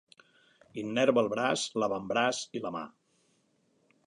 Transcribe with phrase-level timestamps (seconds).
[0.83, 2.83] Innerva el braç, l'avantbraç i la mà.